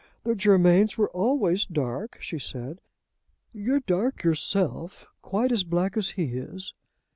[0.23, 2.81] "The Germains were always dark," she said.
[3.53, 6.73] "You're dark yourself, quite as black as he is.